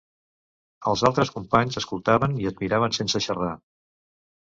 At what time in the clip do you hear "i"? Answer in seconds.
2.43-2.51